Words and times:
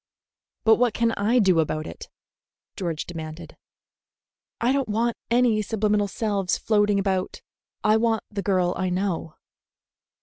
"But 0.63 0.77
what 0.77 0.95
can 0.95 1.11
I 1.11 1.37
do 1.37 1.59
about 1.59 1.85
it?" 1.85 2.09
George 2.75 3.05
demanded. 3.05 3.55
"I 4.59 4.71
don't 4.71 4.89
want 4.89 5.15
any 5.29 5.61
subliminal 5.61 6.07
selves 6.07 6.57
floating 6.57 6.97
about. 6.97 7.43
I 7.83 7.97
want 7.97 8.23
the 8.31 8.41
girl 8.41 8.73
I 8.75 8.89
know." 8.89 9.35